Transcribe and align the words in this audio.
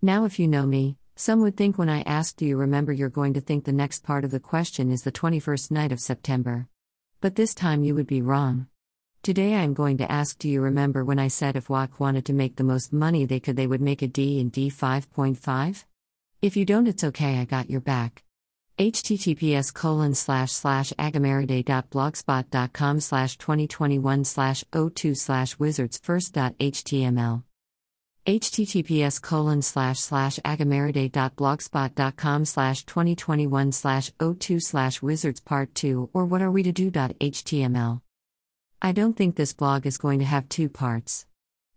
Now, 0.00 0.24
if 0.24 0.38
you 0.38 0.46
know 0.46 0.64
me, 0.64 0.96
some 1.16 1.40
would 1.40 1.56
think 1.56 1.76
when 1.76 1.88
I 1.88 2.02
ask, 2.02 2.36
Do 2.36 2.46
you 2.46 2.56
remember? 2.56 2.92
you're 2.92 3.08
going 3.08 3.34
to 3.34 3.40
think 3.40 3.64
the 3.64 3.72
next 3.72 4.04
part 4.04 4.24
of 4.24 4.30
the 4.30 4.38
question 4.38 4.92
is 4.92 5.02
the 5.02 5.10
21st 5.10 5.72
night 5.72 5.90
of 5.90 5.98
September. 5.98 6.68
But 7.20 7.34
this 7.34 7.52
time 7.52 7.82
you 7.82 7.96
would 7.96 8.06
be 8.06 8.22
wrong. 8.22 8.68
Today 9.24 9.54
I 9.54 9.64
am 9.64 9.74
going 9.74 9.98
to 9.98 10.10
ask 10.10 10.38
Do 10.38 10.48
you 10.48 10.60
remember 10.60 11.04
when 11.04 11.18
I 11.18 11.26
said 11.26 11.56
if 11.56 11.66
WAC 11.66 11.98
wanted 11.98 12.24
to 12.26 12.32
make 12.32 12.54
the 12.54 12.62
most 12.62 12.92
money 12.92 13.24
they 13.24 13.40
could, 13.40 13.56
they 13.56 13.66
would 13.66 13.80
make 13.80 14.02
a 14.02 14.06
D 14.06 14.40
and 14.40 14.52
D 14.52 14.70
5.5? 14.70 15.84
If 16.42 16.56
you 16.56 16.64
don't, 16.64 16.86
it's 16.86 17.02
okay, 17.02 17.38
I 17.38 17.44
got 17.44 17.68
your 17.68 17.80
back 17.80 18.22
https 18.78 19.74
colon 19.74 20.14
slash 20.14 20.52
slash 20.52 20.92
agameridai.blogspot.com 20.92 23.00
slash 23.00 23.36
2021 23.36 24.24
slash 24.24 24.64
02 24.72 25.16
slash 25.16 25.58
wizards 25.58 25.98
first 25.98 26.32
dot 26.32 26.56
html 26.58 27.42
https 28.28 29.20
colon 29.22 29.62
slash 29.62 29.98
slash 29.98 30.38
agameridai.blogspot.com 30.44 32.44
slash 32.44 32.84
2021 32.84 33.72
slash 33.72 34.12
02 34.20 34.60
slash 34.60 35.00
wizards 35.00 35.40
part 35.40 35.74
2 35.74 36.10
or 36.12 36.26
what 36.26 36.42
are 36.42 36.50
we 36.50 36.62
to 36.62 36.70
do 36.70 36.90
I 38.82 38.92
don't 38.92 39.16
think 39.16 39.36
this 39.36 39.54
blog 39.54 39.86
is 39.86 39.96
going 39.96 40.18
to 40.18 40.26
have 40.26 40.46
two 40.50 40.68
parts. 40.68 41.24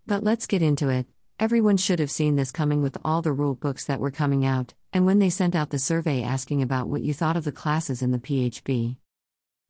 But 0.05 0.25
let's 0.25 0.45
get 0.45 0.61
into 0.61 0.89
it. 0.89 1.05
Everyone 1.39 1.77
should 1.77 1.99
have 1.99 2.11
seen 2.11 2.35
this 2.35 2.51
coming 2.51 2.81
with 2.81 2.97
all 3.05 3.21
the 3.21 3.31
rule 3.31 3.55
books 3.55 3.85
that 3.85 4.01
were 4.01 4.11
coming 4.11 4.45
out, 4.45 4.73
and 4.91 5.05
when 5.05 5.20
they 5.20 5.29
sent 5.29 5.55
out 5.55 5.70
the 5.70 5.79
survey 5.79 6.21
asking 6.21 6.61
about 6.61 6.89
what 6.89 7.01
you 7.01 7.13
thought 7.13 7.37
of 7.37 7.45
the 7.45 7.53
classes 7.53 8.01
in 8.01 8.11
the 8.11 8.20
PHB. 8.20 8.97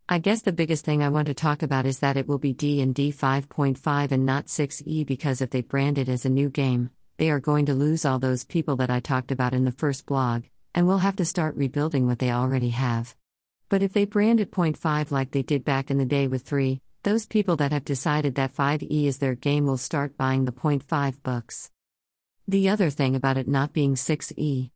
I 0.09 0.19
guess 0.19 0.41
the 0.41 0.51
biggest 0.51 0.83
thing 0.83 1.01
I 1.01 1.09
want 1.09 1.27
to 1.27 1.33
talk 1.33 1.63
about 1.63 1.85
is 1.85 1.99
that 1.99 2.17
it 2.17 2.27
will 2.27 2.37
be 2.37 2.53
D 2.53 2.81
and 2.81 2.93
D 2.93 3.11
5.5 3.11 4.11
and 4.11 4.25
not 4.25 4.47
6E 4.47 5.05
because 5.05 5.41
if 5.41 5.49
they 5.51 5.61
brand 5.61 5.97
it 5.97 6.09
as 6.09 6.25
a 6.25 6.29
new 6.29 6.49
game, 6.49 6.89
they 7.17 7.29
are 7.29 7.39
going 7.39 7.65
to 7.67 7.73
lose 7.73 8.03
all 8.03 8.19
those 8.19 8.43
people 8.43 8.75
that 8.77 8.89
I 8.89 8.99
talked 8.99 9.31
about 9.31 9.53
in 9.53 9.63
the 9.63 9.71
first 9.71 10.05
blog, 10.05 10.43
and 10.75 10.85
will 10.85 10.97
have 10.97 11.15
to 11.17 11.25
start 11.25 11.55
rebuilding 11.55 12.07
what 12.07 12.19
they 12.19 12.31
already 12.31 12.69
have. 12.69 13.15
But 13.69 13.83
if 13.83 13.93
they 13.93 14.05
brand 14.05 14.41
it 14.41 14.51
0.5 14.51 15.11
like 15.11 15.31
they 15.31 15.43
did 15.43 15.63
back 15.63 15.89
in 15.89 15.97
the 15.97 16.05
day 16.05 16.27
with 16.27 16.41
3, 16.41 16.81
those 17.03 17.25
people 17.25 17.55
that 17.55 17.71
have 17.71 17.85
decided 17.85 18.35
that 18.35 18.53
5e 18.53 19.05
is 19.05 19.17
their 19.17 19.35
game 19.35 19.65
will 19.65 19.77
start 19.77 20.17
buying 20.17 20.45
the 20.45 20.51
0.5 20.51 21.23
books. 21.23 21.71
The 22.47 22.69
other 22.69 22.89
thing 22.89 23.15
about 23.15 23.37
it 23.37 23.47
not 23.47 23.71
being 23.71 23.95
6e. 23.95 24.71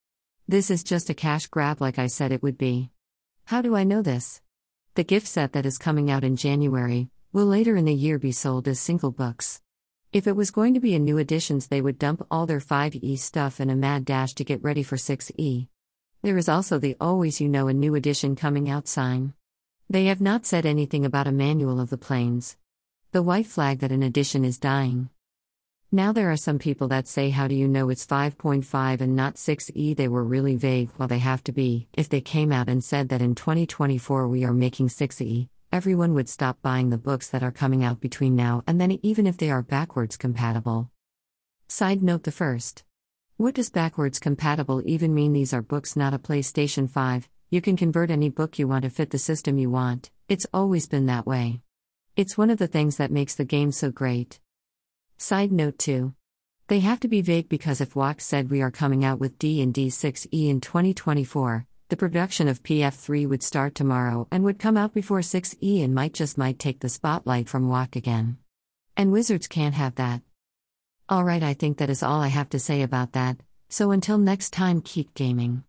This 0.47 0.71
is 0.71 0.83
just 0.83 1.09
a 1.09 1.13
cash 1.13 1.47
grab 1.47 1.81
like 1.81 1.99
I 1.99 2.07
said 2.07 2.31
it 2.31 2.41
would 2.41 2.57
be. 2.57 2.89
How 3.45 3.61
do 3.61 3.75
I 3.75 3.83
know 3.83 4.01
this? 4.01 4.41
The 4.95 5.03
gift 5.03 5.27
set 5.27 5.51
that 5.51 5.65
is 5.65 5.77
coming 5.77 6.09
out 6.09 6.23
in 6.23 6.37
January 6.37 7.09
will 7.33 7.47
later 7.47 7.75
in 7.75 7.83
the 7.83 7.93
year 7.93 8.17
be 8.17 8.31
sold 8.31 8.65
as 8.65 8.79
single 8.79 9.11
books. 9.11 9.61
If 10.13 10.25
it 10.25 10.37
was 10.37 10.51
going 10.51 10.73
to 10.73 10.79
be 10.79 10.95
a 10.95 10.99
new 10.99 11.17
editions, 11.17 11.67
they 11.67 11.81
would 11.81 11.99
dump 11.99 12.25
all 12.31 12.45
their 12.45 12.61
5e 12.61 13.19
stuff 13.19 13.59
in 13.59 13.69
a 13.69 13.75
mad 13.75 14.05
dash 14.05 14.33
to 14.35 14.45
get 14.45 14.63
ready 14.63 14.83
for 14.83 14.95
6e. 14.95 15.67
There 16.21 16.37
is 16.37 16.47
also 16.47 16.79
the 16.79 16.95
always 17.01 17.41
you 17.41 17.49
know 17.49 17.67
a 17.67 17.73
new 17.73 17.93
edition 17.95 18.37
coming 18.37 18.69
out 18.69 18.87
sign. 18.87 19.33
They 19.89 20.05
have 20.05 20.21
not 20.21 20.45
said 20.45 20.65
anything 20.65 21.03
about 21.03 21.27
a 21.27 21.33
manual 21.33 21.81
of 21.81 21.89
the 21.89 21.97
planes. 21.97 22.55
The 23.11 23.21
white 23.21 23.47
flag 23.47 23.79
that 23.79 23.91
an 23.91 24.01
edition 24.01 24.45
is 24.45 24.57
dying. 24.57 25.09
Now 25.91 26.11
there 26.11 26.31
are 26.31 26.37
some 26.37 26.59
people 26.59 26.87
that 26.89 27.07
say, 27.07 27.29
How 27.29 27.47
do 27.47 27.55
you 27.55 27.67
know 27.67 27.89
it's 27.89 28.05
5.5 28.05 29.01
and 29.01 29.15
not 29.15 29.35
6e? 29.35 29.95
They 29.95 30.07
were 30.07 30.23
really 30.23 30.55
vague, 30.55 30.89
well, 30.97 31.07
they 31.07 31.19
have 31.19 31.43
to 31.45 31.51
be. 31.51 31.87
If 31.93 32.09
they 32.09 32.21
came 32.21 32.51
out 32.51 32.67
and 32.67 32.83
said 32.83 33.09
that 33.09 33.21
in 33.21 33.35
2024 33.35 34.27
we 34.27 34.43
are 34.43 34.53
making 34.53 34.87
6e, 34.87 35.47
everyone 35.71 36.13
would 36.15 36.27
stop 36.27 36.61
buying 36.61 36.89
the 36.89 36.97
books 36.97 37.29
that 37.29 37.43
are 37.43 37.51
coming 37.51 37.83
out 37.83 38.01
between 38.01 38.35
now 38.35 38.63
and 38.67 38.81
then, 38.81 38.99
even 39.03 39.27
if 39.27 39.37
they 39.37 39.51
are 39.51 39.61
backwards 39.61 40.17
compatible. 40.17 40.89
Side 41.67 42.01
note 42.01 42.23
the 42.23 42.31
first. 42.31 42.83
What 43.37 43.55
does 43.55 43.69
backwards 43.69 44.19
compatible 44.19 44.81
even 44.85 45.13
mean? 45.13 45.33
These 45.33 45.53
are 45.53 45.61
books, 45.61 45.95
not 45.95 46.13
a 46.13 46.19
PlayStation 46.19 46.89
5, 46.89 47.29
you 47.49 47.61
can 47.61 47.77
convert 47.77 48.09
any 48.09 48.29
book 48.29 48.57
you 48.57 48.67
want 48.67 48.83
to 48.83 48.89
fit 48.89 49.11
the 49.11 49.19
system 49.19 49.57
you 49.57 49.69
want, 49.69 50.09
it's 50.27 50.47
always 50.53 50.87
been 50.87 51.05
that 51.05 51.27
way. 51.27 51.61
It's 52.15 52.37
one 52.37 52.49
of 52.49 52.57
the 52.57 52.67
things 52.67 52.97
that 52.97 53.11
makes 53.11 53.35
the 53.35 53.45
game 53.45 53.71
so 53.71 53.91
great. 53.91 54.39
Side 55.17 55.51
note 55.51 55.79
2. 55.79 56.13
They 56.67 56.81
have 56.81 56.99
to 56.99 57.07
be 57.07 57.21
vague 57.21 57.47
because 57.47 57.79
if 57.79 57.93
WAC 57.93 58.19
said 58.19 58.49
we 58.49 58.61
are 58.61 58.69
coming 58.69 59.05
out 59.05 59.17
with 59.17 59.39
D 59.39 59.61
and 59.61 59.73
D6E 59.73 60.49
in 60.49 60.59
2024, 60.59 61.65
the 61.87 61.95
production 61.95 62.49
of 62.49 62.61
PF3 62.63 63.27
would 63.29 63.41
start 63.41 63.75
tomorrow 63.75 64.27
and 64.29 64.43
would 64.43 64.59
come 64.59 64.75
out 64.75 64.93
before 64.93 65.21
6E 65.21 65.83
and 65.83 65.95
might 65.95 66.13
just 66.13 66.37
might 66.37 66.59
take 66.59 66.81
the 66.81 66.89
spotlight 66.89 67.47
from 67.47 67.69
WAC 67.69 67.95
again. 67.95 68.37
And 68.97 69.13
Wizards 69.13 69.47
can't 69.47 69.75
have 69.75 69.95
that. 69.95 70.21
Alright, 71.09 71.43
I 71.43 71.53
think 71.53 71.77
that 71.77 71.89
is 71.89 72.03
all 72.03 72.19
I 72.19 72.27
have 72.27 72.49
to 72.49 72.59
say 72.59 72.81
about 72.81 73.13
that, 73.13 73.37
so 73.69 73.91
until 73.91 74.17
next 74.17 74.51
time, 74.51 74.81
keep 74.81 75.13
gaming. 75.13 75.63